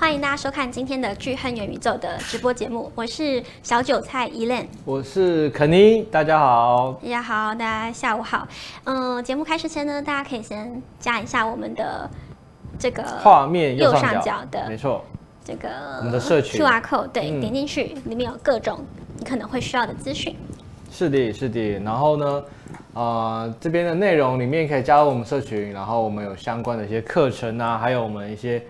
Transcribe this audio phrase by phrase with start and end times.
[0.00, 8.48] 欢迎大家收看今天的巨亨元宇宙的直播节目，我是小韭菜 Elaine，我是肯尼，大家好，大家好，大家下午好。
[8.84, 12.08] 嗯，节目开始前呢，大家可以先加一下我们的
[12.78, 15.04] 这个画面右上角，的，没错，
[15.44, 15.68] 这个
[15.98, 18.82] 我们的社群 QR code，对，嗯、点进去里面有各种
[19.18, 20.34] 你可能会需要的资讯。
[20.90, 21.78] 是的，是的。
[21.84, 22.44] 然后呢，
[22.94, 28.62] 呃，这边的内容里面可以加入我们社群，然后我们有相关的一些课程啊，还有我们一些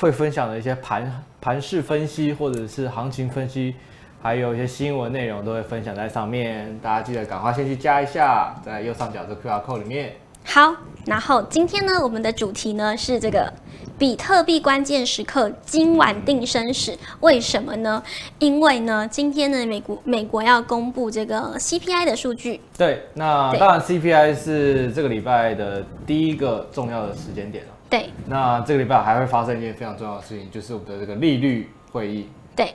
[0.00, 3.74] 会分享的一些盘盘势分析或者是行情分析，
[4.22, 6.78] 还有一些新闻内容都会分享在上面。
[6.80, 10.14] 大家记得赶快先去加一下，在右上角这 QR code 里面。
[10.44, 13.52] 好，然后今天呢，我们的主题呢是这个
[13.98, 16.96] 比特币关键时刻，今晚定生死。
[17.20, 18.02] 为什么呢？
[18.38, 22.60] 因为呢，今天呢，美国美国要公布这个 CPI 的数据。
[22.78, 27.72] 对，那当然 CPI 是这个礼拜的第一个重要的时间点了。
[27.90, 32.28] 对，那这个礼拜还会发生一件非常重要的事情，就是我们的这个利率会议。
[32.54, 32.74] 对，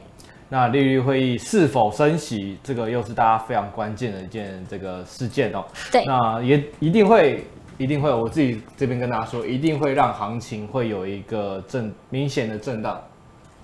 [0.50, 5.64] 那利率会议是否升息，这个又是大家非常关键的一件这个事件哦。
[5.92, 7.46] 对，那也一定会。
[7.80, 13.02] 一定会，我自己这边跟大家说，一定会让行情会有一个震明显的震荡。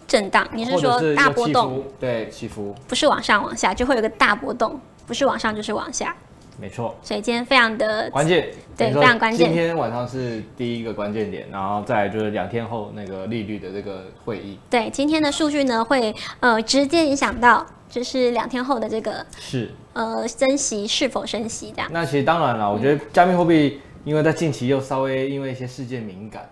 [0.07, 1.83] 震荡，你是说大波动？
[1.99, 6.13] 对，起伏，不是往上往下，就会有个大波动，不是往上就是往下。
[6.59, 6.95] 没错。
[7.01, 9.47] 所以今天非常的关键，对，非常关键。
[9.47, 14.59] 今天晚上是第一个关键点，然后再来就是两天后那个利率的这个会议。
[14.69, 21.89] 对，今天的数据呢会呃直接影响到，就是两天后的这个是呃升息是否升息这样。
[21.91, 23.79] 那其实当然了，我觉得加密货币。
[24.05, 26.49] 因为在近期又稍微因为一些事件敏感，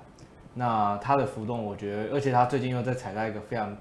[0.54, 3.76] 那它的浮动，我觉得，而且它最近又在踩在一个非常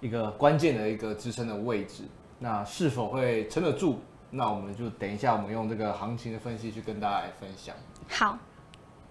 [0.00, 2.02] 一个关键的一个支撑的位置，
[2.38, 3.98] 那是否会撑得住？
[4.30, 7.74] 那我们就等一下，我们用这个行情的分析去跟大家来分享。
[8.08, 8.38] 好，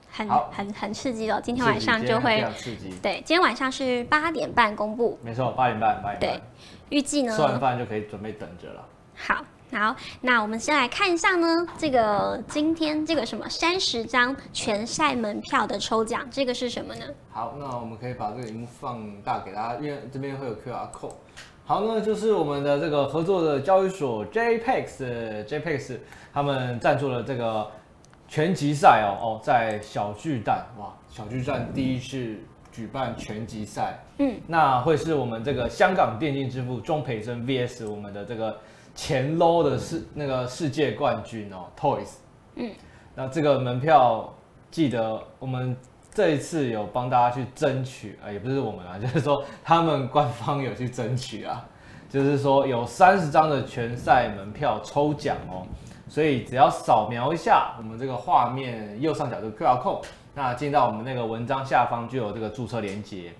[0.09, 1.39] 很好很很刺激哦！
[1.43, 2.93] 今天晚上就会非常刺激。
[3.01, 5.19] 对，今天晚上是八点半公布。
[5.23, 6.39] 没错，八点半，八点半。
[6.39, 6.41] 对，
[6.89, 7.35] 预计呢？
[7.35, 8.85] 吃完饭就可以准备等着了。
[9.15, 9.45] 好。
[9.71, 17.05] 好，那我们先来看一下呢，这个今天这个什么三十张全赛门票的抽奖，这个是什么呢？
[17.29, 21.13] 好，那我们可以把这个荧幕放大给大家，因为这边会有 QR code。
[21.69, 25.97] 好，那就是我们的这个合作的交易所 JPEX，JPEX
[26.33, 27.69] 他们赞助了这个
[28.27, 32.37] 拳击赛哦哦，在小巨蛋哇，小巨蛋第一次
[32.71, 38.57] 举办拳击赛，嗯，那会是我们这个香港电竞之父钟培生 VS 我们的这个。
[38.95, 42.15] 前 low 的世那个世界冠军哦，Toys，
[42.55, 42.69] 嗯，
[43.15, 44.33] 那这个门票
[44.71, 45.77] 记得我们
[46.13, 51.65] 这一次有帮大家去争取啊，也不是我们啊， 就是说他们官方有去争取啊，
[52.09, 55.65] 就是说有三十张的全赛门票抽奖哦，
[56.07, 60.03] 所以只要扫描一下我们这个画面右上角的 QR code，
[60.33, 63.33] 那进到我们那个文章下方就有这个注册连接，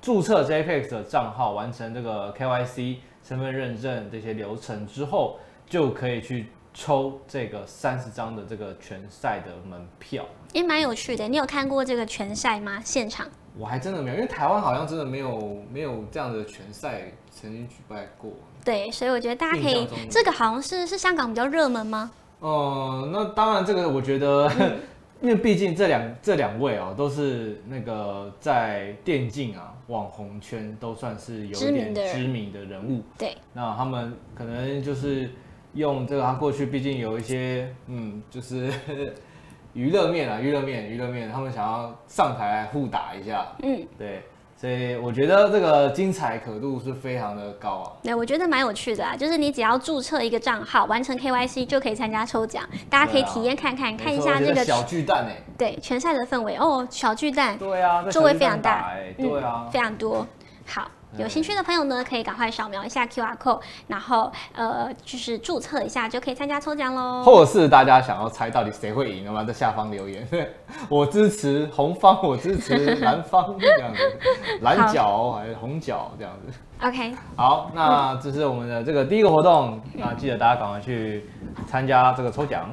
[0.00, 2.96] 注册 JPEX 的账号，完成这个 KYC。
[3.26, 5.36] 身份认证这些流程之后，
[5.68, 6.46] 就可以去
[6.78, 11.26] 抽这个三十张的这个拳赛的门票，也蛮有趣的。
[11.26, 12.82] 你有看过这个拳赛吗？
[12.84, 13.26] 现场？
[13.56, 18.30] 我还真的没有，因为台湾好像真的没有没有这样的拳赛曾经举办过。
[18.62, 22.10] 对，所以我觉得大家可以，这个好像是是香港比较热门吗？
[22.42, 24.46] 嗯、呃，那当然，这个我觉得。
[24.60, 24.78] 嗯
[25.22, 33.02] 因为毕竟这两这两位啊，都是那个在电竞啊网红圈都算是有点知名的人物。
[33.16, 35.30] 对，那他们可能就是
[35.76, 38.72] 用这个，他过去毕竟有一些嗯，就是
[39.74, 43.46] 娱乐面啊，娱乐面，娱乐面，他们想要上台来互打一下。
[43.62, 44.22] 嗯，对。
[44.58, 47.92] 所以我觉得这个精彩可度是非常的高啊。
[48.02, 52.64] 对，我觉得蛮有趣的啊，就是你只要注册一个账号，完成 KYC 就可以参加抽奖。
[52.88, 55.36] 大家可以体验看看，看一下那个小巨蛋哎。
[55.58, 57.58] 对，拳赛的氛围哦，小巨蛋。
[57.58, 60.26] 对啊，座位非常大，对啊，嗯，非常多。
[60.64, 60.90] 好。
[61.18, 67.22] 有兴趣的朋友呢，可以赶快扫描一下 QR code，然后呃，就是注册一下就可以参加抽奖喽。
[67.24, 69.42] 或者是大家想要猜到底谁会赢的吗？
[69.44, 70.26] 在下方留言，
[70.90, 74.18] 我支持红方，我支持蓝方这样子，
[74.60, 76.58] 蓝角还是红角这样子。
[76.82, 81.24] OK，好，那这是我们的这个第一个活动，那记得大家赶快去
[81.66, 82.68] 参加这个抽奖。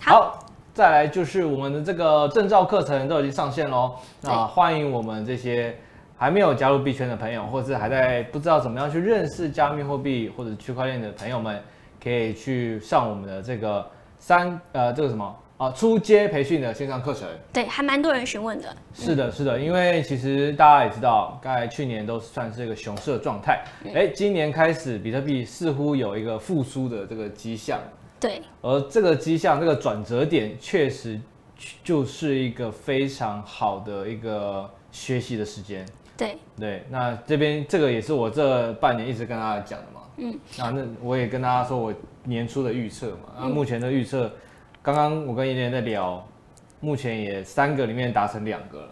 [0.00, 0.38] 好，
[0.74, 5.78] 再来就是我们的这个证照课程都已经上线喽，那欢迎我们这些。
[6.18, 11.62] 还没有加入币圈的朋友，或者是还在不知道怎么样去认识加密货币或者区块链的朋友们，
[12.02, 13.86] 可以去上我们的这个
[14.18, 17.28] 三呃这个什么啊初阶培训的线上课程。
[17.52, 18.74] 对，还蛮多人询问的。
[18.94, 23.62] 是的，是的，因为其实大家也知道，刚才去年都算是一个熊市的状态，
[23.94, 27.78] 哎，今年开始比特币似乎有一个复苏的这个迹象。
[28.18, 31.20] 对，而这个迹象，这个转折点，确实
[31.84, 35.84] 就是一个非常好的一个学习的时间。
[36.16, 36.38] 对。
[36.58, 40.00] 对，那这边这个也是我这半年一直跟大家讲的嘛。
[40.16, 41.92] 嗯，那那我也跟大家说我
[42.24, 43.34] 年初的预测嘛。
[43.40, 44.30] 那目前的预测，
[44.82, 46.26] 刚刚我跟妍妍在聊，
[46.80, 48.88] 目前也三个里面达成两个了。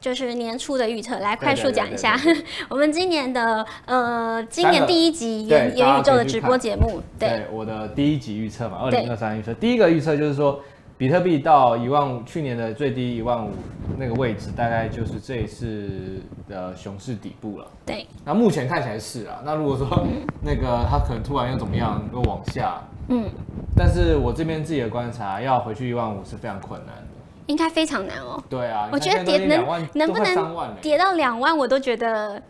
[0.00, 2.16] 就是年初的预测，来快速讲一下。
[2.70, 7.02] 我们今年的呃，今年第一集元元宇宙的直播节目。
[7.18, 10.62] 对，对我的第一集预测嘛，二零二三预测，第一个预测就是说，
[10.98, 13.50] 比特币到一万五，去年的最低一万五
[13.96, 17.66] 那个位置，大概就是这一次的熊市底部了。
[17.86, 23.30] 对，那目前看起来是啊，那如果说、嗯、 那个它可能突然又怎么样，又往下，嗯，
[23.76, 27.02] 但是我这边自己的观察，要回去一万五是非常困难的。
[27.46, 28.42] 应该非常难哦。
[28.50, 29.64] 对啊，我觉得跌能
[29.94, 32.42] 能不能跌到两万，我都觉得。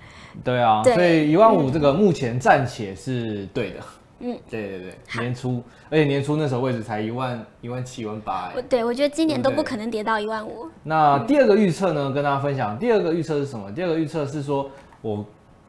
[0.43, 3.77] 对啊，所以一万五这个目前暂且是对的。
[3.81, 3.85] 嗯，
[4.19, 8.51] 对对对，年初，而且年初那时候位置才一万一万七万八。
[8.69, 10.69] 对，我觉得今年都不可能跌到一万五。
[10.83, 13.71] 那第二个预测呢，跟大家分享，第二个预测是什么？
[13.73, 14.71] 第二个预测是说，
[15.01, 15.25] 我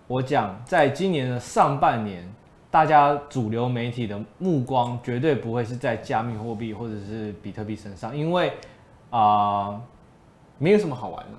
[0.07, 2.27] 我讲，在今年的上半年，
[2.71, 8.51] 大家主流媒体的目光绝对不会是在加密货币或者是比特币身上，因为。
[9.11, 9.81] 啊、呃，
[10.59, 11.37] 没有什么好玩的，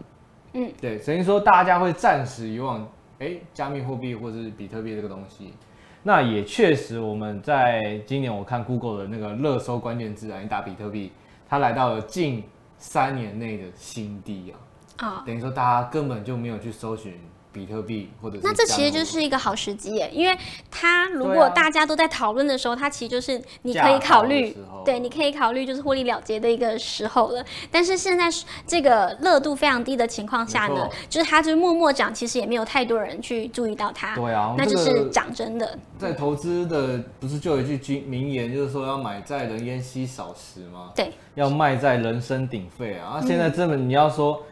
[0.55, 2.85] 嗯，对，等于说大家会暂时遗忘，
[3.21, 5.55] 哎，加密货币或者是比特币这个东西。
[6.03, 11.13] 那也确实，我们在今年我看 Google 的那个热搜关键字啊，你打比特币，
[11.49, 12.45] 它来到了近
[12.79, 17.19] 三年内的新低啊，啊、哦，等于说大家根本就没有去搜寻。
[17.53, 20.37] 比特币或者是，那这其实就是一个好时机耶，因为
[20.71, 27.45] 它如果大家都在讨论的时候，它其实就是你可以考虑，对，你可以考虑就是获利了结的一个时候了。
[27.71, 28.29] 但是现在
[28.67, 34.15] 这个热度非常低的情况下呢，就是它就是默默涨，其实也没有太多人去注意到它。
[34.15, 35.79] 对啊，那就是涨真的。
[35.99, 40.91] 在投资的不是就有一句名言，就是说要买在人烟稀少时吗？
[40.95, 43.19] 对，要卖在人声鼎沸啊。
[43.19, 44.43] 啊，现在这么你要说。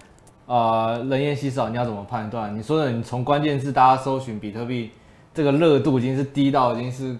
[0.48, 2.56] 呃，人烟稀少，你要怎么判断？
[2.58, 4.90] 你说的，你从关键字大家搜寻比特币，
[5.34, 7.14] 这个热度已经是低到已经是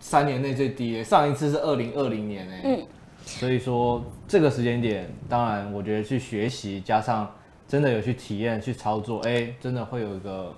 [0.00, 2.60] 三年内最低了，上一次是二零二零年哎。
[2.64, 2.86] 嗯。
[3.24, 7.30] 所以说这个时间点，当然我觉得去学习，加上
[7.68, 10.52] 真的有去体验、去操作，哎，真的会有一个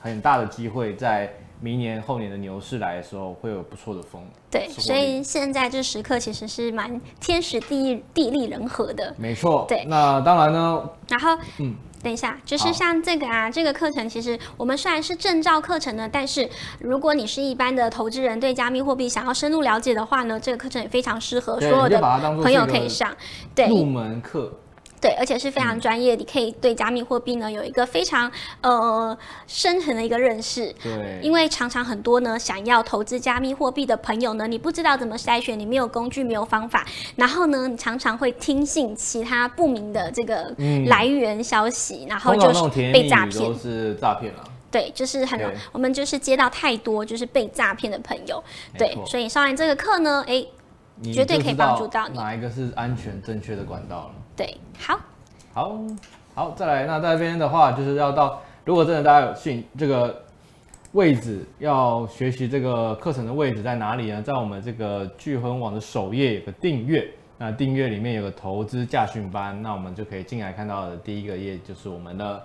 [0.00, 1.30] 很大的机会在。
[1.60, 4.22] 明年后年的牛市来的时候，会有不错的风。
[4.50, 9.14] 对，所以现在这时刻其实是蛮天时地利地利人和的。
[9.16, 9.64] 没错。
[9.68, 10.90] 对，那当然呢。
[11.08, 16.48] 然后，嗯，等一下，就是像这个啊，这个课程其实我们虽然是证照课程呢，但是
[16.78, 23.10] 如果你是一般的投资人，对加密货币想要深入了解的话呢，这个课程也非常适合所有的朋友可以上。
[23.54, 24.52] 对，入门课。
[25.04, 29.14] 对，而且是非常专业，嗯，你可以对加密货币呢有一个非常呃
[29.46, 30.74] 深层的一个认识。
[30.82, 36.86] 对，因为常常很多呢想要投资加密货币的朋友呢，你不知道怎么筛选，你没有工具，没有方法，
[37.16, 40.50] 然后呢，你常常会听信其他不明的这个
[40.86, 43.44] 来源消息，嗯，然后就是被诈骗。
[43.44, 44.44] 都是诈骗了。
[44.70, 45.38] 对，就是很，
[45.70, 48.42] 我们就是接到太多就是被诈骗的朋友。
[48.78, 50.42] 对，所以上完这个课呢，哎，
[51.12, 52.16] 绝对可以帮助到你。
[52.16, 54.14] 哪一个是安全正确的管道了？
[54.36, 54.98] 对，好，
[55.52, 55.78] 好，
[56.34, 56.86] 好，再来。
[56.86, 60.22] 那在这边的话，就是要到，如果真的大家有兴这个
[60.90, 64.20] 位置，要学习这个课程的位置在哪里呢？
[64.20, 67.08] 在我们这个聚亨网的首页有个订阅，
[67.38, 72.42] 那订阅里面有个投资驾训班，那我们就可以进来看到的第一个页就是我们的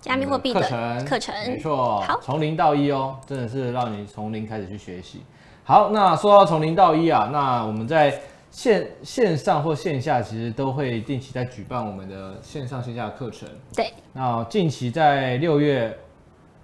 [0.00, 5.22] 加密货币课程，课程，没错，好，从零到一哦，真的是让你从零开始去学习。
[5.62, 8.20] 好，那说到从零到一啊，那我们在。
[8.50, 13.48] 线线上或线下其实都会定期在举办我们的线上线下的课程。
[13.74, 15.96] 对，那近期在六月，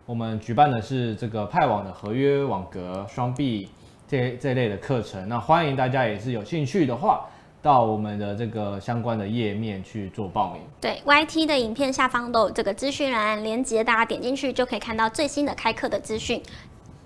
[0.04, 3.68] 我们举办的是这个派网的合约网格双币
[4.08, 5.28] 这这类的课程。
[5.28, 7.24] 那欢迎大家也是有兴趣的话，
[7.62, 10.62] 到我们的这个相关的页面去做报名。
[10.80, 16.42] 对，YT 的影片下方都有这个资讯栏连接，大家点进去就可以看到最新的开课的资讯。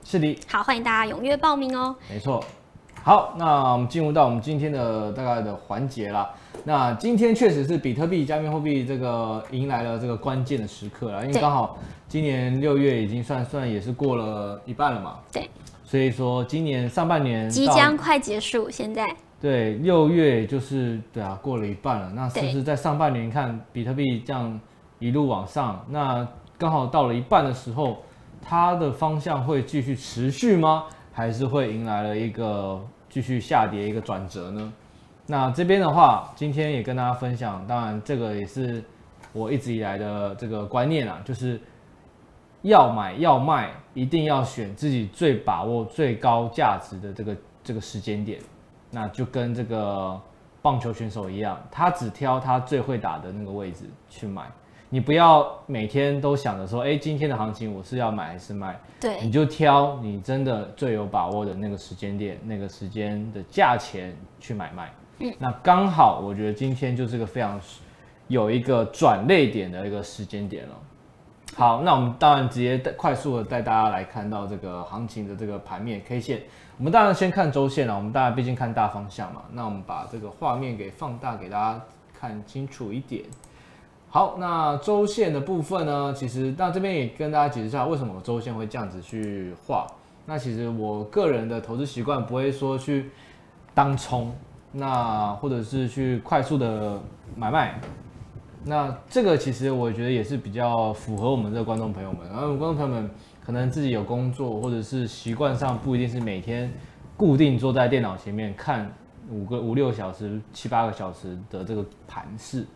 [0.03, 0.39] 是的。
[0.49, 1.95] 好，欢迎大家踊跃报名哦。
[2.09, 2.43] 没错。
[3.02, 6.30] 好，那我们进入到我们今天的大概的环节啦。
[6.64, 15.16] 那今天确实是比特币、加密货币这个迎来了这个关键的时刻了，因为刚好今年六月已经算算也是过了一半了嘛。
[15.33, 15.49] 对。
[15.83, 19.09] 所以说今年上半年即将快结束，现在。
[19.40, 22.12] 对，六月就是对啊，过了一半了。
[22.14, 24.61] 那是不是在上半年看比特币这样
[24.99, 26.28] 一路往上，那
[26.59, 27.97] 刚好到了一半的时候，
[28.42, 30.85] 它的方向会继续持续吗？
[31.21, 34.73] 还是会迎来了一个继续下跌一个转折呢？
[35.27, 38.83] 那这边的话，今天也跟大家分享，当然这个也是
[39.35, 41.61] 我一直以来的这个观念啊，就是
[42.62, 48.41] 要买要卖，一定要选自己最把握最高价值的这个这个时间点。
[48.91, 50.19] 那就跟这个
[50.62, 54.50] 棒球选手一样，他只挑他最会打的那个位置去买。
[54.93, 58.79] 你不要每天都想着说，哎，今天的行情我是要买还是卖？
[59.01, 64.93] 对，你就挑你真的最有把握的那个时间点、那个时间的价钱去买卖。
[65.21, 67.61] 嗯，那刚好我觉得今天就是个非常
[68.27, 70.75] 有一个转捩点的一个时间点了。
[71.55, 76.43] 好，那我们当然直接快速的带大家来看到这个行情的这个盘面 K 线。
[76.79, 79.43] 我们当然先看周线了，我们当然毕竟看大方向嘛。
[79.53, 81.81] 那我们把这个画面给放大，给大家
[82.19, 83.23] 看清楚一点。
[84.12, 89.87] 好，那周线的部分呢，其实那这边也跟大家解释一下，为什么我周线会这样子去画。
[90.26, 93.09] 那其实我个人的投资习惯不会说去
[93.73, 94.35] 当冲，
[94.73, 97.00] 那或者是去快速的
[97.37, 97.81] 买卖。
[98.64, 103.09] 那这个其实我觉得也是比较符合我们这观众朋友们，然后观众朋友们
[103.47, 106.69] 可能自己有工作，或者是习惯上不一定是每天
[107.17, 108.93] 固定坐在电脑前面看
[109.31, 112.67] 五个五六小时、七八个小时的这个盘势，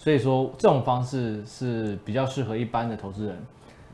[0.00, 3.38] 所以说这种方式是比较适合一般的投资人。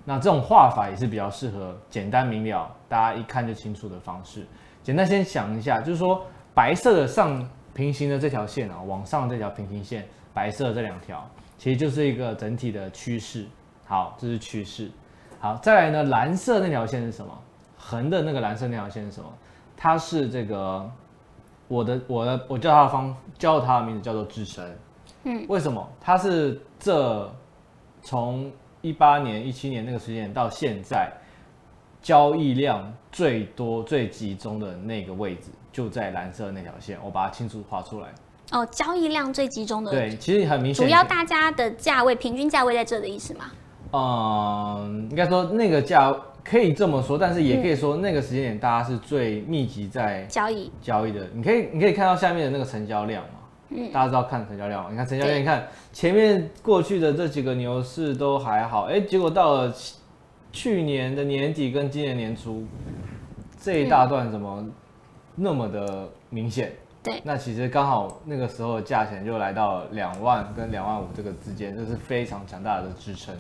[0.04, 4.46] 那这种画法也是比较适合简单明了，大家一看就清楚的方式。
[4.84, 7.44] 简单先想一下，就是说白色的上
[7.75, 10.06] 平行的这条线啊，往上这条平行线。
[10.32, 13.44] 白色这两条其实就是一个整体的趋势，
[13.84, 14.88] 好，这是趋势。
[15.40, 17.36] 好，再来呢，蓝色那条线是什么？
[17.76, 19.28] 横的那个蓝色那条线是什么？
[19.76, 20.88] 它是这个
[21.66, 24.64] 我的我的我叫它的方叫它的名字叫做支撑。
[25.26, 25.87] 嗯，为什么？
[26.00, 27.30] 它是这
[28.00, 31.12] 从一八年一七年那个时间点到现在
[32.00, 36.97] 交易量最多最集中的那个位置，就在蓝色那条线。
[37.04, 38.06] 我把它清楚画出来。
[38.52, 43.47] 哦，交易量最集中的对，其实很明显，主要大家的价位平均价位在这的意思吗？
[43.92, 46.14] 嗯，应该说那个价
[46.45, 51.26] 可以这么说，但是也可以说那个时间点大家是最密集在交易交易的。
[51.35, 53.35] 你可以你可以看到下面的那个成交量嘛，
[53.70, 54.90] 嗯，大家知道看成交量吗？
[54.90, 59.75] 你看成交量，你看前面过去的这几个牛市都还好，哎，结果到了
[60.52, 62.64] 去年的年底跟今年年初
[63.61, 64.64] 这一大段怎么
[65.35, 66.73] 那么的明显？
[67.02, 73.35] 对，那其实刚好那个时候的价钱就来到两万跟两万五这个之间，这是非常强大的支撑。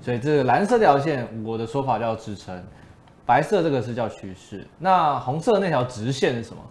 [0.00, 2.56] 所以这个蓝色这条线，我的说法叫支撑；
[3.24, 4.66] 白色这个是叫趋势。
[4.78, 6.62] 那红色那条直线是什么？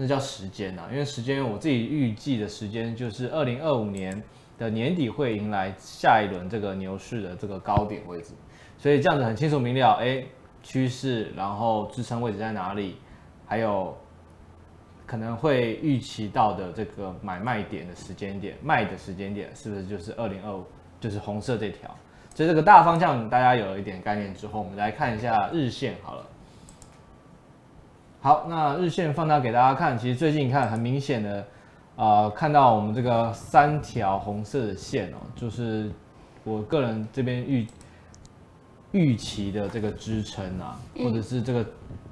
[0.00, 4.22] 那叫时间啊，因为时间我自己预计的时间就是二零二五年
[4.58, 8.32] 的年底会迎来下一轮这个牛市的这个高点位置。
[8.78, 10.24] 所以这样子很清楚明了，哎，
[10.62, 12.96] 趋势，然后支撑位置在哪里，
[13.46, 13.94] 还有。
[15.06, 20.64] 可能会预期到的这个买卖点的时间点，卖的时间点是不是就是二零二五，
[21.00, 21.90] 就是红色这条？
[22.32, 26.24] 所以这个大方向大家有了一点概念之后，我们来看一下日线好了。
[28.22, 31.46] 好，那日线放大给大家看，其实最近看很明显的，
[31.96, 35.90] 呃，看到我们这个三条红色的线哦，就是
[36.44, 37.66] 我个人这边预
[38.92, 41.64] 预期的这个支撑啊，或者是这个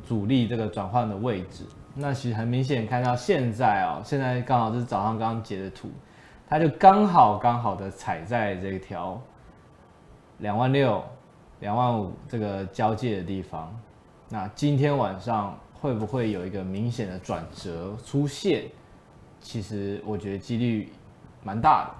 [0.03, 1.67] 阻力这个转换的位置。
[1.95, 5.91] 那其实很明显看到现在哦，现在刚好是早上刚刚截的图，
[6.49, 9.21] 它就刚好刚好的踩在这条
[10.39, 11.05] 两万六、
[11.61, 13.71] 两万五这个交界的地方。
[14.31, 18.65] 那今天晚上会不会有一个明显的转折出现？
[19.41, 20.93] 其实我觉得几率
[21.45, 21.91] 蛮大的。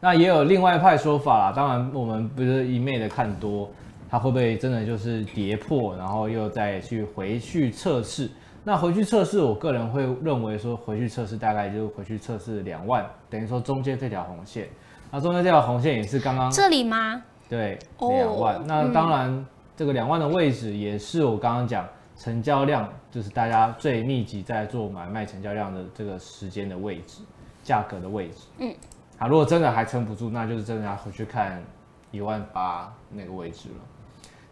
[0.00, 3.70] 那也有另外一派说法啦，当然我们不是一昧的看多，
[4.08, 8.30] 它会不会真的就是跌破，然后又再去回去测试？
[8.64, 14.68] 那回去测试，我个人会认为说，回去测试大概就回去测试两万，等于说中间这条红线，
[15.10, 17.22] 那中间这条红线也是刚刚这里吗？
[17.48, 18.56] 对，两万。
[18.56, 27.22] Oh, 那当然，嗯、这个两万的位置也是我刚刚讲成交量，就是大家最密集在做买卖成交量的这个时间的位置，
[27.62, 28.46] 价格的位置。
[28.58, 28.74] 嗯，
[29.18, 31.62] 好，如果真的还撑不住，那就是真的要回去看
[32.10, 33.74] 一万八那个位置了。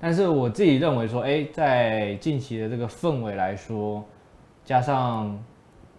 [0.01, 4.03] 但是我自己认为说，哎，在近期的这个氛围来说，
[4.65, 5.39] 加上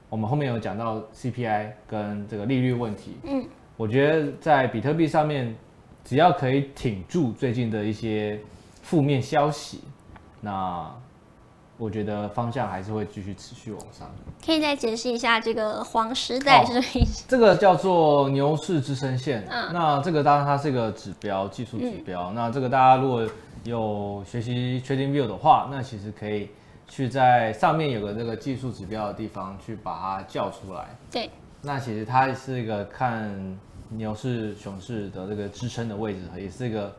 [0.10, 3.46] 我们后面有讲到 CPI 跟这个利率问题，嗯，
[3.77, 5.56] 我觉得在比特币上面，
[6.03, 8.39] 只要可以挺住最近的一些
[8.82, 9.84] 负面消息，
[10.41, 10.91] 那
[11.81, 14.07] 我觉得方向还是会继续持续往上。
[14.45, 17.25] 可以再解释一下这个黄时代是什么意思？
[17.27, 19.43] 这个叫做牛市支撑线。
[19.50, 22.29] 嗯，那这个当然它是一个指标，技术指标。
[22.29, 23.27] 嗯，那这个大家如果
[23.63, 26.51] 有学习 TradingView 的话，那其实可以
[26.88, 30.85] 去在上面有个这个技术指标的地方去把它叫出来。
[31.09, 31.31] 对，
[31.63, 33.59] 那其实它是一个看
[33.89, 36.95] 牛市、熊市的这个支撑的位置，也是一个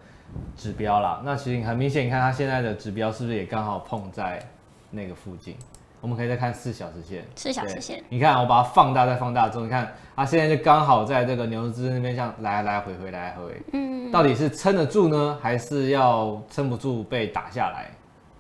[0.56, 1.22] 指标啦。
[1.24, 4.44] 那其实很明显，你看它现在的指标是不是也刚好碰在
[4.92, 5.56] 那个附近？
[6.00, 7.24] 我们可以再看四小时线。
[7.36, 17.90] 四小时线，你看我把它放大再放大之后，你看它现在就刚好在这个牛市那边，像来来回回来来回回，嗯，到底是撑得住呢，还是要撑不住被打下来？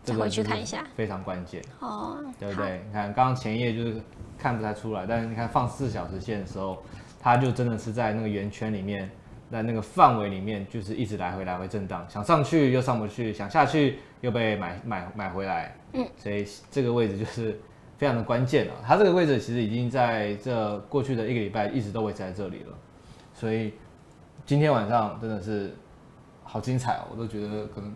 [0.02, 2.82] 再回去看一下，非常关键哦，对不对？
[2.88, 4.02] 你看刚刚前一页就是
[4.36, 6.82] 看不太出来，但是你看放四小时线的时候，
[7.20, 9.08] 它就真的是在那个圆圈里面，
[9.52, 17.60] 在那个范围里面，就是一直来回来回震荡，想上去又上不去，想下去又被买买买回来，嗯，所以这个位置就是
[17.98, 18.72] 非常的关键了。
[18.82, 22.74] 它这个位置其实已经在这过去的一个礼拜一直都维持在这里了，
[23.34, 23.74] 所以
[24.46, 25.76] 今天晚上真的是
[26.42, 27.92] 好精彩哦，我都觉得可能。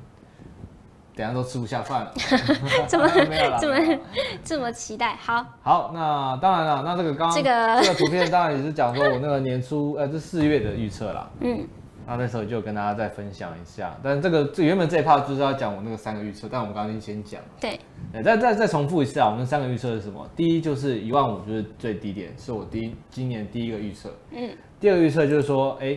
[1.16, 2.12] 等下都吃不下饭了，
[2.86, 3.08] 怎么
[3.58, 3.98] 怎么
[4.44, 5.16] 这么期待？
[5.16, 11.66] 好，好，那当然了，那这个刚刚这个 这个图片当然也是讲说我那个年初呃这四月的预测啦，嗯，
[12.06, 17.80] 那那时候就跟大家再分享一下，但这个这原本这一 part 就是要讲我那个三个预测，但我们刚刚先讲，对，
[18.22, 20.28] 再再再重复一次啊，我们三个预测是什么？
[20.36, 25.96] 第一就是一万五就是最低点，是我第一今年第一个预测，嗯，第二个预测就是说，哎。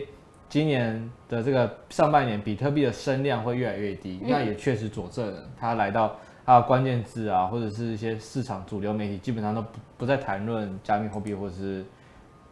[0.50, 11.84] 今年的这个上半年，比特币的声量会越来越低，那也确实佐证了它来到它的关键字啊，或者是一些市场主流媒体基本上都不不再谈论加密货币或者是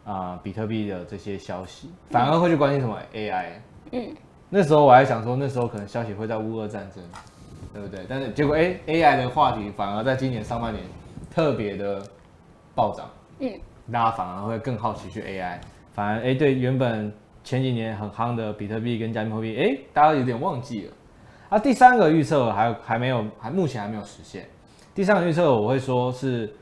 [0.05, 3.47] 啊、呃、比特币的这些消息，反而会去关心什么 AI。
[3.91, 4.15] 嗯，
[4.49, 7.03] 那时候我还想说，那时候可能消息会在乌俄战争，
[7.73, 8.05] 对不对？
[8.07, 10.81] 但是结果哎，AI 的话题反而在今年上半年
[11.29, 12.01] 特别的
[12.73, 13.09] 暴涨。
[13.39, 13.51] 嗯，
[13.91, 15.57] 大家反而会更好奇去 AI，
[15.91, 17.11] 反而哎对原本。
[17.43, 20.93] 前几年很夯的比特币跟加密货币，哎，大家有点忘记了。
[21.49, 24.47] 啊，第三个预测还还没有，还目前还没有实现。
[24.93, 26.53] 第三个预测我会说是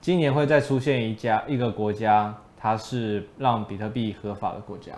[0.00, 4.92] 今年会再出现一家一个国家，它是让比特币合法的国家。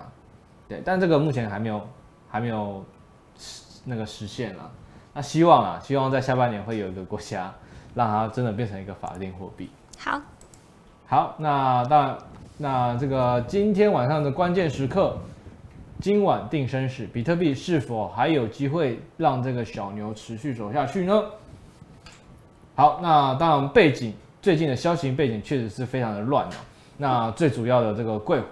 [0.69, 1.81] 对，但这个目前还没有
[2.29, 2.85] 还没有
[3.85, 4.71] 那个实现了。
[5.13, 7.53] 那希望啊，希望在下半年会有一个国家
[7.95, 9.71] 让它真的变成一个法定货币。
[9.99, 10.21] 好，
[11.07, 12.19] 好，那当然，
[12.57, 15.17] 那这个今天晚上的关键时刻。
[16.01, 21.23] 今晚定生死，比特币是否还有机会让这个小牛持续走下去呢？
[22.75, 26.55] 好，那当然背景最近的消息背景确实是非常的乱啊。
[26.97, 28.43] 那最主要的这个贵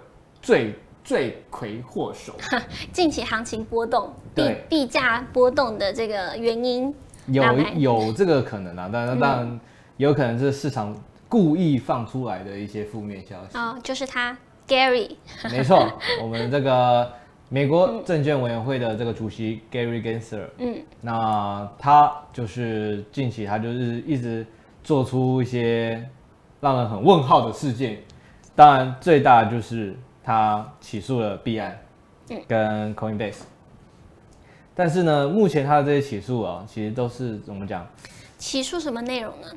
[0.40, 0.72] 罪
[1.03, 2.35] 罪魁祸首，
[2.92, 6.94] 近期行情波动，币币价波动的这个原因
[7.27, 7.42] 有
[7.77, 9.61] 有这个可能啊，但当然
[9.96, 10.96] 有可能是市场
[11.31, 14.37] 故意放出来的一些负面消息哦，就是他
[14.69, 15.16] Gary，
[15.51, 15.90] 没错，
[16.21, 17.11] 我们这个。
[17.53, 24.47] 美国证券委员会的这个主席 Gary Gensler，嗯，那他就是近期他就是一直
[24.85, 26.09] 做出一些
[26.61, 27.99] 让人很问号的事件，
[28.55, 31.77] 当然最大的就是他起诉了币安，
[32.47, 33.40] 跟 Coinbase，
[34.73, 37.85] 但是呢，目前他的这些起诉啊，其实都是怎么讲？
[38.38, 39.49] 起诉什么内容呢？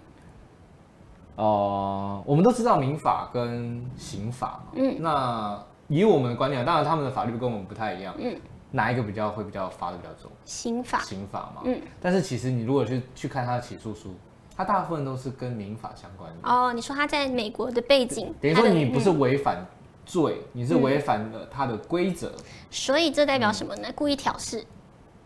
[1.35, 5.63] 呃，我们都知道民法跟刑法嘛，嗯，那。
[5.89, 8.15] 以我们的观念，当然他们的法律跟我们不太一样。
[8.17, 8.33] 嗯，
[8.71, 10.31] 哪一个比较会比较罚的比较重？
[10.45, 10.99] 刑法。
[11.01, 11.61] 刑法嘛。
[11.65, 11.79] 嗯。
[12.01, 14.15] 但是其实你如果去去看他的起诉书，
[14.55, 16.49] 他大部分都是跟民法相关的。
[16.49, 19.63] 哦，你说他在美国的背景，等于说你不是违反
[20.05, 22.31] 罪，嗯、你是违反了他的规则。
[22.71, 23.83] 所以这代表什么呢？
[23.89, 24.65] 嗯、故意挑事。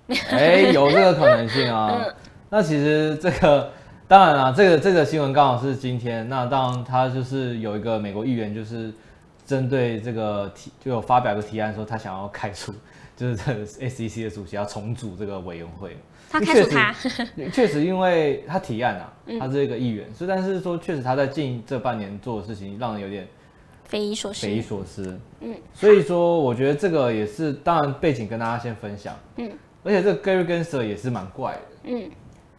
[0.07, 1.91] 哎、欸，有这个可能性啊。
[2.03, 2.13] 嗯、
[2.49, 3.71] 那其实这个
[4.07, 6.27] 当然了，这个这个新闻刚好是今天。
[6.29, 8.93] 那当然，他就是有一个美国议员就是。
[9.47, 12.73] 针对这个提就有发表个提案说他想要开除，
[13.15, 13.53] 就是这
[13.87, 15.95] SEC 的主席要重组这个委员会。
[16.29, 16.93] 他开除他，
[17.53, 23.25] 确实因为他提案啊，他是一个议员，所以但是说确实他在近这半年做的事情让人有点
[23.85, 24.45] 匪夷所思。
[24.45, 25.17] 匪夷所思。
[25.39, 29.15] 嗯，所以说我觉得这个也是当然背景跟大家先分享。
[29.37, 29.49] 嗯，
[29.81, 31.61] 而且这个 Gary Gensler 也是蛮怪的。
[31.85, 32.11] 嗯，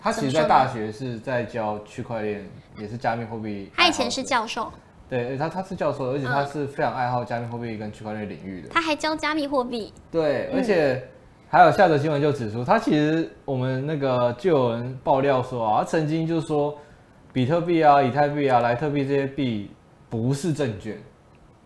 [0.09, 2.43] 他其实在大学是在教区块链，
[2.79, 3.71] 也是加密货币。
[3.77, 4.73] 他以前是教授。
[5.07, 8.71] 对，他他是教授，而且他是非常爱好加密货币跟区块链领域的。
[8.71, 9.93] 他还教加密货币。
[10.11, 11.07] 对，而且
[11.51, 16.75] 还有下则新闻就指出，他其实我们那个就有人爆料说啊，他曾经就是说
[17.33, 19.71] 比特币啊、以太币啊、莱特币这些币
[20.09, 20.99] 不是证券。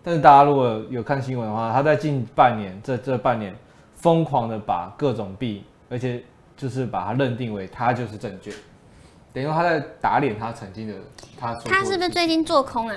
[0.02, 3.54] 但是大家如果有看新闻的话，他在近半年这这半年
[3.94, 6.20] 疯狂的把各种币，而且
[6.56, 8.52] 就是把它认定为它就是证券，
[9.32, 10.94] 等于说他在打脸他曾经的
[11.38, 11.62] 他说。
[11.64, 12.96] 他是不是最近做空啊？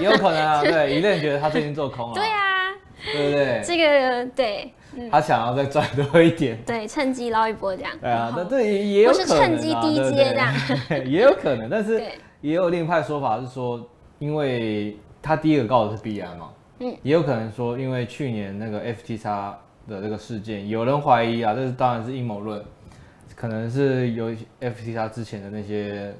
[0.00, 2.72] 也有可能啊， 对，一定觉得他最近做空了，对啊，
[3.04, 3.62] 对不对？
[3.62, 7.92] 这个对，嗯、他想要再赚多一点，对，趁机捞一波这样。
[8.00, 10.54] 对啊，那这也也有可能、啊，是趁机低接这样，
[11.06, 12.02] 也有可能，但是
[12.40, 13.86] 也有另一派说法是说，
[14.18, 19.52] 因为他第一个告的是 B 安嘛，嗯，也有可能说，因为去年那个 FTX
[19.90, 22.64] 的这个事件，有人怀疑啊，这是当然是阴谋论，
[23.36, 26.14] 可能是有 FTX 之前的那些。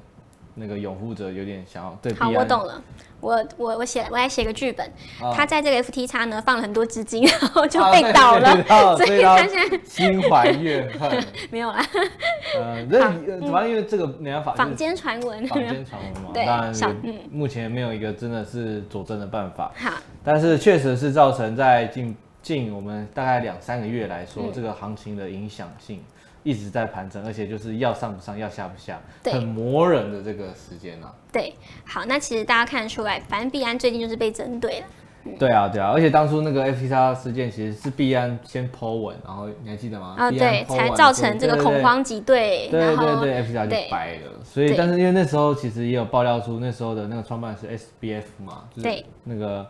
[0.53, 2.13] 那个拥护者有点想要对。
[2.13, 2.83] 好，我懂了。
[3.21, 4.85] 我我我写我来写个剧本，
[5.21, 11.23] 哦、他在这个 FTX 呢放了很多资金，然后就被倒了，啊、 所以他现在心怀怨恨。
[11.49, 11.81] 没有啦。
[12.59, 14.53] 呃，那主要因为这个没办法。
[14.55, 15.47] 坊间传闻。
[15.47, 16.31] 坊间传闻嘛。
[16.33, 16.45] 对。
[16.45, 16.95] 当然，
[17.31, 19.71] 目前没有一个真的是佐证的办法。
[19.77, 19.93] 好。
[20.21, 26.03] 但是确实是造成在近近我们大概两三个月来说，嗯、这个行情的影响性。
[26.43, 31.13] 一直在盘整，而且就是要上不上，要下不下，很磨人的这个时间啊。
[31.31, 31.53] 对，
[31.85, 34.87] 好，那其实大家看得出来，反正币安最近就是被针对了。
[35.23, 40.15] 嗯、对啊，对啊，而且当初那个 FTX 事件其实是币安先 po 文，然后你还记得吗？
[40.17, 42.67] 啊，对，才造成这个恐慌挤兑。
[42.69, 44.43] 对对对对，FTX 就白了。
[44.43, 49.65] 所以，但是因为那时候其实也有爆料出，那时候的那个创办人是 SBF 嘛，就是那个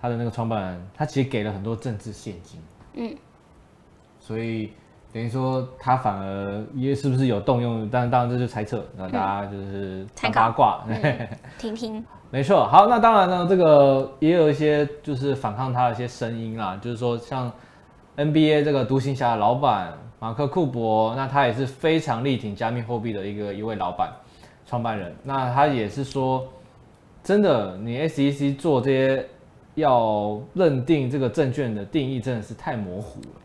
[0.00, 2.60] 他的那个创办人，他其实给了很多政治现金。
[2.94, 3.16] 嗯，
[4.20, 4.72] 所以。
[5.14, 7.88] 等于说他反而也是不是有动用？
[7.88, 10.84] 但当然这就猜测，那大家就是看八卦，
[11.56, 12.04] 听听。
[12.32, 17.48] 没错，好，那当然呢，这个也有一些就是反抗他的一些声音啦，就是说像
[18.16, 24.12] NBA 这个独行侠的老板马克库伯，那他也是非常力挺加密货币的一个一位老板
[24.66, 26.44] 创办人，那他也是说，
[27.22, 29.24] 真的，你 SEC 做这些
[29.76, 33.40] 要认定这个证券的定义真的是太模糊了。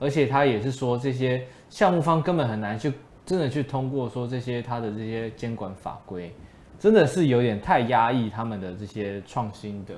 [0.00, 2.92] 而且他也是说，这些项目方根本很难去
[3.24, 6.34] 真的去通过说这些他的这些监管法规，
[6.78, 9.94] 真的是有点太压抑他们的这些创新的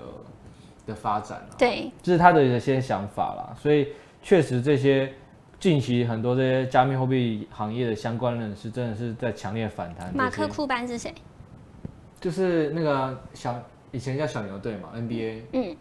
[0.88, 1.54] 的发展了。
[1.56, 3.56] 对，这是他的一些想法啦。
[3.56, 3.88] 所以
[4.20, 5.10] 确实这些
[5.60, 10.14] 近期很多这些加密货币行业的相关人士真的是在强烈反弹。
[10.14, 11.14] 马克库班是谁？
[12.20, 13.54] 就是那个小
[13.92, 15.42] 以前叫小牛队嘛，NBA。
[15.52, 15.76] 嗯。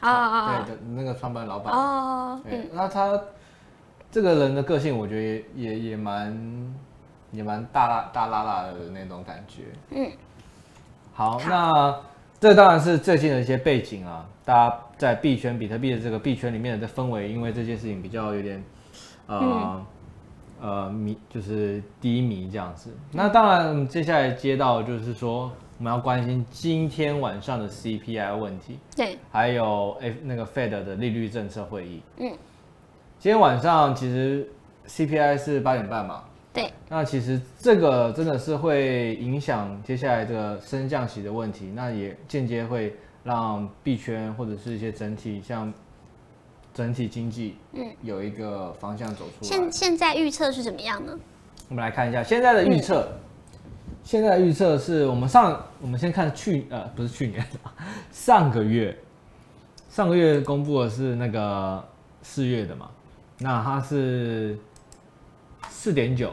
[0.00, 0.64] 啊啊啊！
[0.64, 1.74] 对的，那个创办老板。
[1.74, 2.40] 哦。
[2.44, 2.68] 嗯。
[2.72, 3.20] 那他。
[4.14, 6.74] 这个人的个性，我觉得也也蛮
[7.32, 9.62] 也蛮大大大拉拉的那种感觉。
[9.90, 10.08] 嗯，
[11.12, 12.00] 好，好，那
[12.38, 14.24] 这当然是最近的一些背景啊。
[14.44, 18.62] 大家在币圈、比特币的这个币圈里面的氛围，因为这件事情比较有点
[19.26, 19.86] 呃、嗯、
[20.60, 22.96] 呃迷，就是低迷这样子。
[23.10, 32.32] 那当然，接下来接到就是说，我们要关心今天晚上的 CPI 问题，对，还有 F 那个 Fed 的利率政策会议，嗯。
[33.24, 34.46] 今天晚上其实
[34.86, 36.70] CPI 是八点半嘛，对。
[36.90, 45.72] 那其实这个真的是会影响接下来这个升降息的问题，那也间接会让币圈或者是一些整体像
[46.74, 49.48] 整体经济，嗯，有一个方向走出来。
[49.48, 51.18] 现现在预测是怎么样呢？
[51.70, 53.08] 我们来看一下现在的预测。
[53.10, 53.20] 嗯、
[54.02, 57.42] 现在的预测是我们上，我们先看去呃不是去年，
[58.12, 58.94] 上个月，
[59.88, 61.82] 上个月公布的是那个
[62.20, 62.90] 四月的嘛。
[63.38, 64.58] 那它是
[65.68, 66.32] 四点九，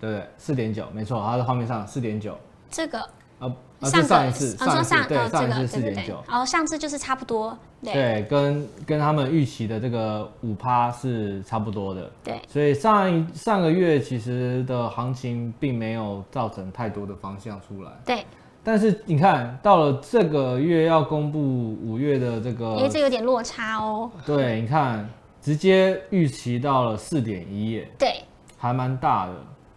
[0.00, 0.28] 对不对？
[0.38, 2.38] 四点九，没错，它的画面上四点九。
[2.70, 3.52] 这个呃，
[3.82, 6.22] 上上一次，上一次对，上一次四点九。
[6.28, 7.56] 哦，上次就是差不多。
[7.82, 12.10] 对，跟跟他们预期的这个五趴是差不多的。
[12.22, 17.90] 对，所以上一上个月其实的行情并没有造成太多的方向出来。
[18.04, 18.24] 对。
[18.64, 21.38] 但是你看到了这个月要公布
[21.84, 24.10] 五月的这个，哎，这有点落差哦。
[24.24, 25.08] 对，你看，
[25.40, 28.22] 直接预期到了四点一耶，对，
[28.56, 29.32] 还蛮大的。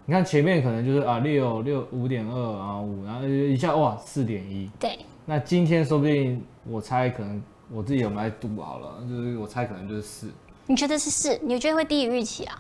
[0.06, 4.98] 你看前面可能就是啊六六五点二啊五，然后一下哇四点一，对。
[5.26, 10.32] 那今天说不定我猜可能我自己有没有来赌好了，就是我猜可能就是四。
[10.66, 11.38] 你觉得是四？
[11.44, 12.58] 你觉得会低于预期啊？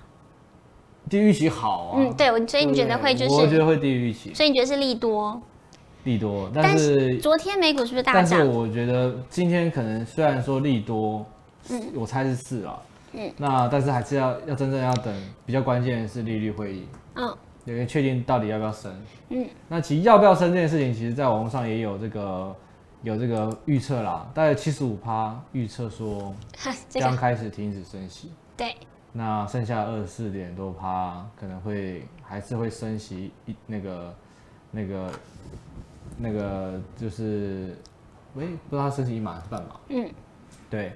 [1.10, 2.00] 低于预期好啊。
[2.02, 3.34] 嗯，对，我所以你觉得会就是？
[3.34, 4.34] 我觉得会低于预期。
[4.34, 5.42] 所以你觉得是利多？
[6.08, 8.24] 利多，但是，昨天美股是不是大涨？
[8.24, 11.26] 但是我觉得今天可能虽然说利多，
[11.70, 12.80] 嗯，我猜是四啊，
[13.12, 15.13] 嗯，那但是还是要要真正要等
[15.46, 18.89] 比较关键的是利率会议，嗯，因为确定到底要不要升，
[19.32, 22.56] 嗯，那其实要不要升这件事情，其实在网络上也有这个
[23.04, 26.34] 有这个预测啦，大概七十五趴预测说
[26.88, 28.74] 将开始停止升息，对，
[29.12, 34.15] 那剩下二十四点多趴可能会还是会升息一那个
[34.72, 35.12] 那个。
[36.20, 37.78] 那个就是，
[38.34, 39.76] 喂，不知道他升息一码还是半码？
[39.90, 40.10] 嗯，
[40.70, 40.94] 对，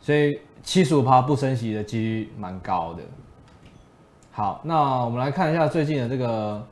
[0.00, 3.02] 所以七十五趴不升息的几率蛮高的。
[4.32, 6.66] 好，那我们来看一下最近的这个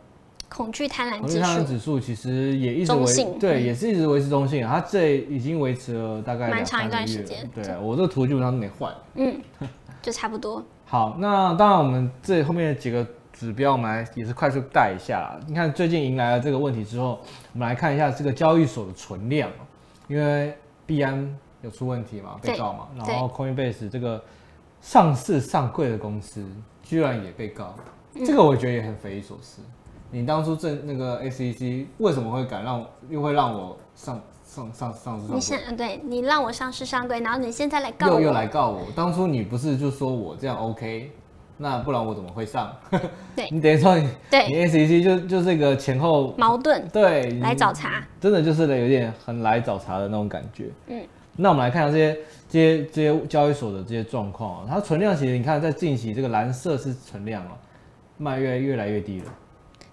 [0.49, 4.67] 恐惧贪婪恐惧贪婪指数，其实也一直维性对，也是一直维持中性。
[4.67, 7.49] 它这已经维持了大概蛮长一段时间。
[7.55, 8.93] 对，我这个图基本上都没换。
[9.15, 9.41] 嗯，
[10.03, 10.65] 就差不多。
[10.85, 13.07] 好，那当然我们这后面的几个。
[13.39, 17.21] 指标我们来也是快速带一下，你看最近迎来了这个问题之后，
[17.53, 19.49] 我们来看一下这个交易所的存量，
[20.09, 20.53] 因为
[20.85, 24.21] 币安有出问题嘛，被告嘛，然后 Coinbase 这个
[24.81, 26.45] 上市上柜的公司
[26.83, 27.77] 居然也被告，
[28.27, 29.63] 这个我觉得也很匪夷所思。
[30.11, 35.37] 你当初证那个 SEC 为什么会敢让又会让我上上上上市上？
[35.37, 38.81] 你现对你让我上市上柜，然后你现在来告我，又又来告我。
[38.97, 41.13] 当初你不是就说我这样 OK？
[41.61, 42.73] 那不然我怎么会上？
[43.35, 50.71] 对， 你等于说你对你 SEC 就就是一个前后矛盾，对，来找茬，真的就是有点很来找茬的那种感觉。
[50.87, 51.05] 嗯，
[51.37, 52.19] 那我们来看一下这些
[52.49, 57.53] 这些这些交易所的这些状况啊，它存量其实你看在近期这个蓝色是存量啊，
[58.17, 59.27] 卖越越来越低了。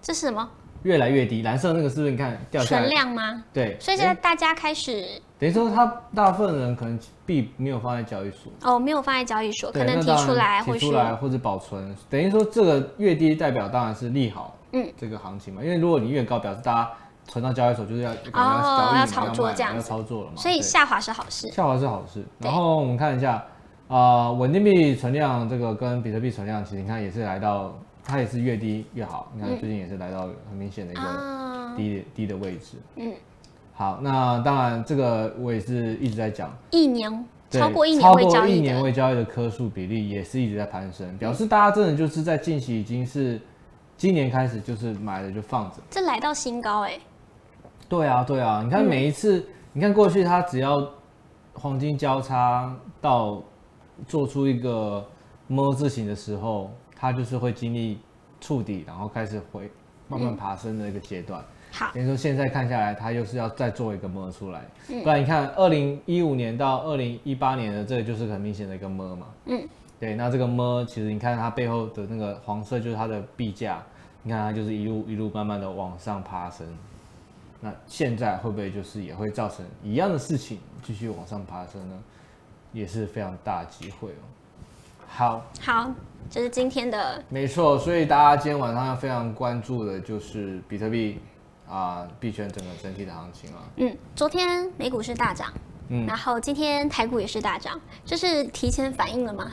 [0.00, 0.48] 这是什么？
[0.86, 2.82] 越来越低，蓝色那个是不是你看掉下来？
[2.82, 3.42] 存量吗？
[3.52, 5.04] 对，所以现在大家开始。
[5.38, 11.94] 等于说，他大部分人可能币没有放在交易所哦，没有放在交易所，可能提出来，提出来或者保存。
[12.08, 15.62] 等于说，这个越低代表当然是利好，嗯，这个行情嘛。
[15.62, 16.90] 因为如果你越高，表示大家
[17.26, 20.36] 存到交易所就是要哦要炒作这样要操作了嘛。
[20.36, 22.24] 所以下滑是好事，下滑是好事。
[22.38, 23.44] 然后我们看一下
[23.88, 29.30] 啊，稳定币存量这个跟比特币存量，其实你看也是来到，它也是越低越好。
[29.34, 33.12] 你看最近也是来到很明显的一个低低的位置，嗯。
[33.78, 43.38] 好，那当然，这个我也是一直在讲，一年超过一年超过一年未交易的科数比例也是一直在攀升，表示大家真的就是在近期已经是
[43.98, 46.98] 今年开始就是买了就放着，这来到新高哎，
[47.86, 50.90] 对啊对啊，你看每一次，你看过去它只要
[51.52, 53.42] 黄金交叉到
[54.08, 55.06] 做出一个
[55.48, 57.98] 摸字形的时候，它就是会经历
[58.40, 59.70] 触底然后开始回
[60.08, 61.44] 慢慢爬升的一个阶段。
[61.70, 61.90] 好。
[61.92, 64.64] 等于说现在看下来它又是要再做一个摸出来。
[65.02, 69.26] 不然你看二零一五年到二零一八年的这个就是很明显的一个摸嘛。
[69.44, 69.68] 嗯。
[70.00, 73.82] 对那这个摸其实你看它背后的那个黄色就是它的壁架
[74.22, 76.66] 你看它就是一路一路慢慢的往上爬升。
[77.60, 82.02] 那现在会不会就是也会造成一样的事情继续往上爬升呢？
[82.72, 84.24] 也是非常大机会哦。
[85.08, 85.90] 好，好，
[86.28, 91.18] 这是今天的，没错，所以大家今天晚上要非常关注的就是比特币。
[91.68, 95.52] 啊，币圈整个整体的行情啊，嗯，昨天美股是大涨，
[95.88, 99.50] 嗯，然后今天台股也是大涨，这是提前反应了吗？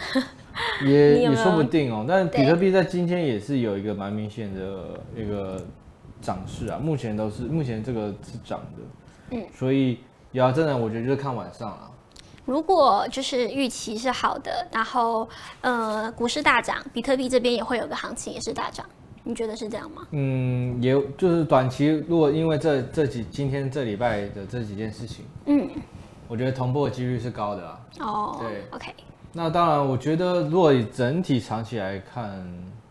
[0.85, 2.05] 也 也说不定哦。
[2.07, 5.59] 但比特币在今天也是有一个蛮明显的一个
[6.21, 9.97] 涨势啊，目前都是目前这个是涨的，嗯，所以
[10.33, 11.89] 要真的我觉得就是看晚上啊。
[12.45, 15.27] 如果就是预期是好的，然后
[15.61, 18.85] 呃股市大涨，比特币这边也会有个行情也是大涨。
[19.25, 20.05] 你觉得是这样吗？
[20.11, 25.69] 嗯，也就是短期，如果因为这这几今天这礼拜的这几件事情，嗯，
[26.27, 27.79] 我觉得同步的几率是高的啊。
[27.99, 28.93] 哦，对，OK。
[29.31, 32.45] 那当然，我觉得如果以整体长期来看，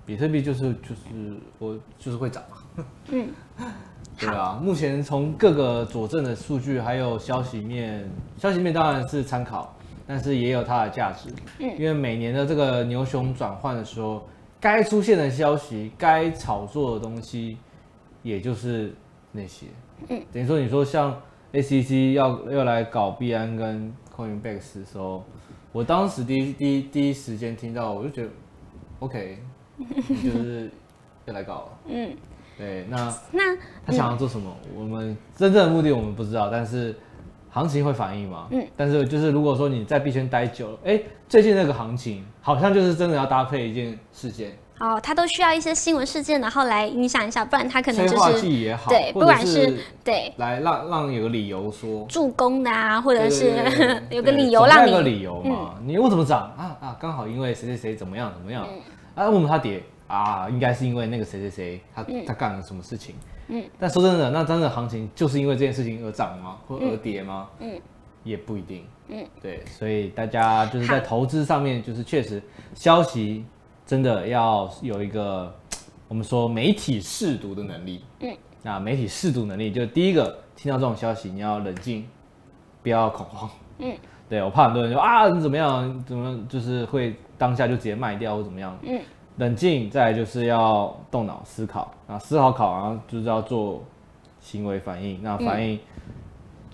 [0.06, 2.84] 比特币就是就是我就是会涨嘛。
[3.08, 3.28] 嗯，
[4.26, 4.60] 对啊。
[4.62, 9.74] 目前从各个佐证的数据还有消息面，消息面当然是参考，
[10.06, 11.28] 但是也有它的价值。
[11.58, 14.26] 嗯，因为每年的这个牛熊转换的时候。
[14.62, 17.58] 该出现的消息，该炒作的东西，
[18.22, 18.94] 也就是
[19.32, 19.66] 那些。
[20.08, 21.20] 嗯，等于说，你说像
[21.52, 25.24] ACC 要要来搞币安跟 Coinbase 的时候，
[25.72, 28.28] 我当时第一第一第一时间听到，我就觉得
[29.00, 29.38] ，OK，
[30.22, 30.70] 就是
[31.24, 31.68] 要来搞了。
[31.88, 32.16] 嗯，
[32.58, 34.54] 对，那那他想要做什么？
[34.64, 36.94] 嗯、我们真正的目的我们不知道，但是
[37.50, 38.46] 行情会反应嘛。
[38.50, 41.06] 嗯，但是就是如果说你在币圈待久了，哎、欸。
[41.32, 53.50] 最近那个行情好像就是真的要搭配一件事件哦，它都需要一些新闻事件，然后来影响一下，不然它可能就是催化剂也好，对，不管是对来让让有个理由说助攻的啊，或者是
[54.10, 56.96] 有个理由让你有个理由嘛，嗯、你为什么涨啊啊？
[57.00, 58.78] 刚好因为谁谁谁怎么样怎么样、嗯、
[59.14, 59.30] 啊？
[59.30, 59.82] 为什么它跌
[60.16, 60.48] 啊？
[60.50, 63.14] 应该是因为那个谁谁谁他、嗯、他干了什么事情？
[63.48, 66.58] 嗯，但说真的，那真的行情就是因为这件事情而涨吗？
[66.66, 67.48] 或而跌吗？
[67.60, 67.74] 嗯。
[67.74, 67.80] 嗯
[68.24, 72.40] 也不一定，嗯，对，所以大家就是在投资上面，就是确实
[72.72, 73.44] 消息
[73.84, 75.52] 真的要有一个
[76.06, 82.06] 我们说媒体试读的能力，嗯，那媒体试读能力就第一个听到这种消息，你要冷静，
[82.80, 83.92] 不要恐慌，嗯，
[84.28, 89.00] 对，我怕很多人说啊你怎么样，怎么就是会当下就直接卖掉或怎么样，嗯，
[89.36, 93.82] 冷静，再来就是要动脑思考，啊，思考考，然后就是要做
[94.40, 95.78] 行为反应，那反应。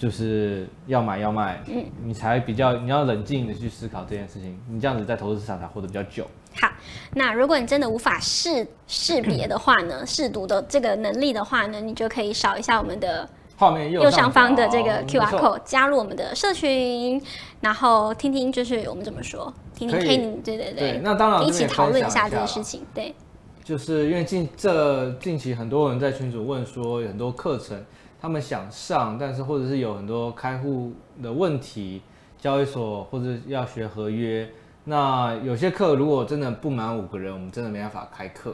[0.01, 6.25] 就是要买要卖，嗯，你才比较你要冷静的去思考这件事情，你这样子在投资市场才活得比较久。
[6.61, 6.71] 好，
[7.12, 14.57] 那如果你真的无法识识别的话呢， 试读的这个能力的话呢，你就可以扫一下我们的画面右上方。
[14.57, 17.23] 的这个 QR code，加入我们的社群，
[17.61, 23.14] 然后听听就是我们怎么说，听听 Kenny，对对对，那当然一起讨论一下这件事情，对，
[23.62, 27.85] 就是因为近这近期很多人在群组问说有很多课程。
[28.21, 30.92] 他们想上，但是或者是有很多开户
[31.23, 32.03] 的问题，
[32.37, 34.51] 交易所或者要学合约。
[34.83, 38.51] 那有些课如果真的不满五个人，我们真的没办法开课，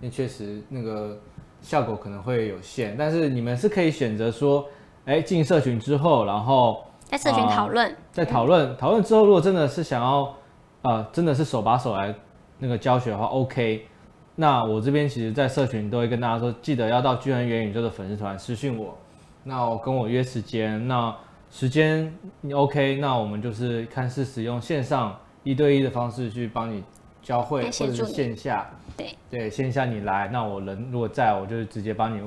[0.00, 1.20] 因为确实那个
[1.62, 2.94] 效果可能会有限。
[2.98, 4.66] 但是你们是可以选择说，
[5.06, 10.34] 哎，进社群之后，然后在社群讨论，在讨论讨论之后，如果真的是想要，
[10.82, 12.14] 呃，真的是手把手来
[12.58, 13.86] 那个教学的话，OK。
[14.34, 18.96] 那我这边其实，在社群都会跟大家说，记得要到巨人元宇宙的粉丝团私信我，
[19.44, 21.14] 那我跟我约时间，那
[21.50, 26.82] 时间你 OK，那我们就是看是使用线上一对一的方式去帮你
[27.20, 32.22] 教会，或者是线下，对对，线下你来，那我人如果在，我就直接帮你。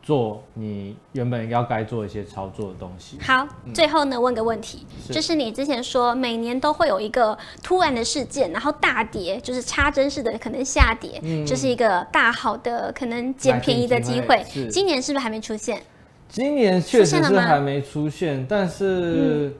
[0.00, 3.18] 做你原本要该做一些操作的东西。
[3.20, 14.42] 好，嗯、最后呢，问个问题，是就是你之前说每年都会有一个突然的事件，然后大跌，就是插针式的可能下跌，嗯、就是一个大好的可能捡便宜的机会。
[14.70, 15.82] 今年是不是还没出现？
[16.26, 19.52] 今年确实是还没出现，但是，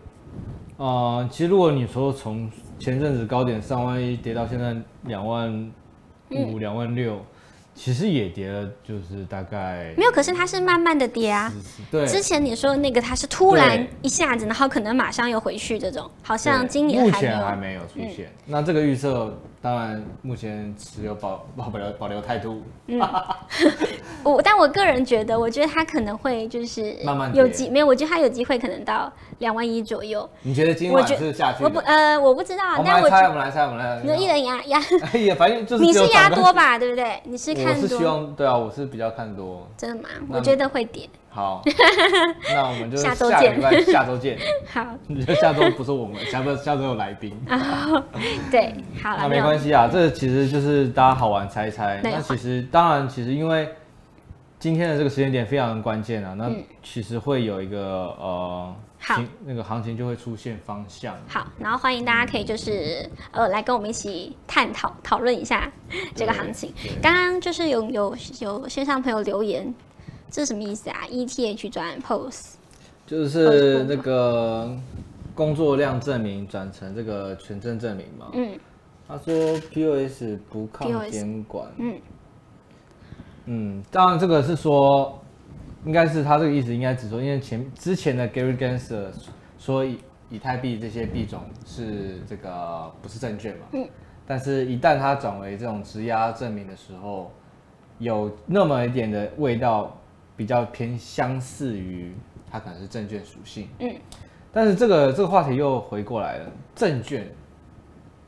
[0.79, 5.71] 嗯、呃，其实如果你说从前阵子高点三万一跌到现在两万
[6.31, 7.25] 五、两万六。
[7.79, 11.53] 其实也跌了，就是大概没有，可是它是慢慢的跌啊。
[11.93, 18.27] 对，之前你说的那个它是突然一下子，然后可能马上又回去这种，好像今年目前还没有出现。
[18.27, 22.65] 嗯、那这个预测当然目前持有保保留保留态度。
[22.89, 23.01] 嗯，
[24.25, 30.29] 我但我个人觉得，我觉得它可能会就是慢慢有机没有，我觉得它有机会可能到两万一左右。
[30.43, 31.63] 你觉得今晚是下去？
[31.63, 34.81] 我不呃我不知道，但我猜我们来猜我们来，你说一人压压，
[35.13, 37.23] 哎呀，反正就是你是压多吧，对不对？
[37.23, 37.68] 你是看。
[37.69, 39.69] 我是希望，对啊，我是比较看多。
[39.77, 40.09] 真的吗？
[40.31, 41.09] 我觉得会跌。
[41.31, 41.63] 好，
[42.53, 43.61] 那我们就下周见。
[43.85, 44.39] 下周见。
[44.73, 44.85] 好，
[45.41, 47.33] 下周不是我们，下周下周有来宾。
[48.51, 49.19] 对，好了。
[49.21, 52.01] 那没关系啊，这其实就是大家好玩猜一猜。
[52.03, 53.69] 那其实当然，其实因为
[54.59, 56.51] 今天的这个时间点非常关键啊，那
[56.83, 57.79] 其实会有一个
[58.19, 58.75] 呃。
[59.01, 61.17] 好，那个行情就会出现方向。
[61.29, 65.71] 好，然后欢迎大家可以就是呃来跟我们一起探讨讨论一下
[66.17, 66.75] 这个行情。
[67.01, 69.73] 刚刚就是有有有线上朋友留言，
[70.29, 72.57] 这是什么意思啊？ETH 转 POS，
[73.07, 74.77] 就是那个
[75.33, 78.27] 工作量证明转成这个权证证明嘛。
[78.35, 78.59] 嗯。
[79.07, 81.67] 他说 POS 不抗监管。
[81.79, 82.01] 嗯。
[83.47, 85.19] 嗯，当然这个是说。
[85.85, 89.11] 应该是他这个意思，应该只说，因为前之前的 Gary Gensler
[89.59, 93.89] 说以以太币这些币种是这个不是证券嘛，嗯，
[94.27, 97.31] 但是一旦它转为这种质押证明的时候，
[97.99, 99.97] 有那么一点的味道，
[100.37, 102.13] 比较偏相似于
[102.51, 103.95] 它可能是证券属性，嗯，
[104.53, 107.27] 但是这个这个话题又回过来了，证券，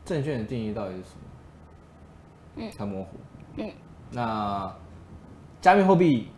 [0.04, 2.62] 证券的定义到底是什么？
[2.62, 3.16] 嗯，很模糊，
[3.56, 3.70] 嗯，
[4.12, 4.72] 那
[5.60, 6.28] 加密货币。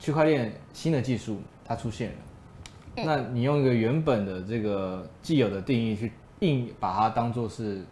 [0.00, 6.10] 区块链新的技术它出现了，那你用一个原本的这个既有的定义去
[6.40, 7.84] 硬把它当做是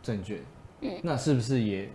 [0.00, 0.38] 证券，
[1.02, 1.90] 那是不是也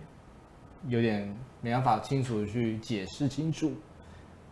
[0.86, 3.72] 有点没办法清楚的去解释清楚？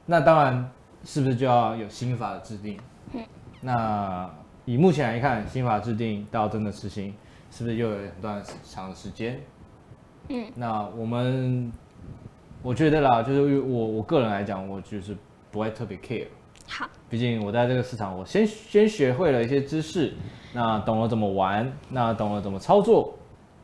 [0.07, 0.71] 那当然
[1.05, 2.79] 是不是就要有新法的制定？
[3.61, 4.29] 那
[4.65, 7.13] 以目前来看，新法制定到真的实行，
[7.51, 9.39] 是不是又有很段长的时间？
[10.31, 11.71] 嗯，那我们。
[12.63, 15.17] 我觉得啦，就是我我个人来讲，我就是
[15.51, 16.27] 不会特别 care。
[16.69, 20.15] 好，毕竟我在这个市场，我先先学会了一些知识，
[20.53, 23.19] 那懂了怎么玩，那懂了怎么操作，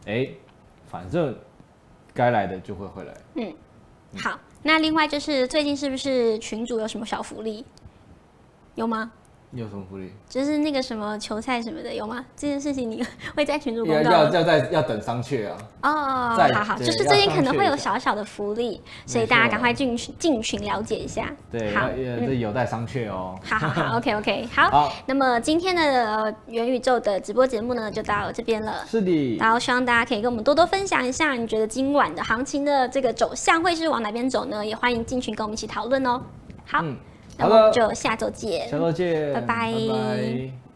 [0.05, 0.29] 哎，
[0.87, 1.35] 反正
[2.13, 3.15] 该来的就会回来。
[3.37, 3.55] 嗯，
[4.17, 7.65] 好，那另外就是最近是不是群主有什么小福利？
[8.75, 9.13] 有吗？
[9.51, 10.13] 你有什么福利？
[10.29, 12.23] 就是那个什么球赛什么的，有吗？
[12.37, 13.03] 这件事情你
[13.35, 14.11] 会在群主公告？
[14.11, 15.57] 要要在要等商榷啊！
[15.83, 21.35] 哦，好好，就是最近可能会有小小的福利，所以大家赶快进群进群了解一下。
[21.51, 23.39] 对，好，这有待商榷哦。
[23.43, 24.93] 好好好， OK OK，好。
[25.07, 28.85] 那么今天的元宇宙的直播节目呢，就到这边了。
[28.87, 29.37] 是的。
[29.39, 34.65] 然后希望大家可以跟我们多多分享一下，你觉得今晚的行情的这个走向会是往哪边走呢？
[34.65, 36.21] 也欢迎进群跟我们一起讨论哦。
[36.67, 36.85] 好。
[37.39, 39.73] 那我们就下周见，下周见，拜拜。
[39.73, 40.68] 拜拜。